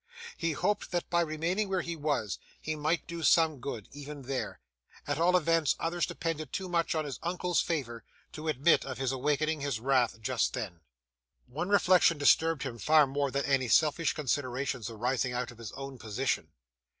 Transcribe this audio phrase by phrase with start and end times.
[0.35, 4.59] He hoped that by remaining where he was, he might do some good, even there;
[5.05, 9.11] at all events, others depended too much on his uncle's favour, to admit of his
[9.11, 10.79] awakening his wrath just then.
[11.45, 15.99] One reflection disturbed him far more than any selfish considerations arising out of his own
[15.99, 16.47] position.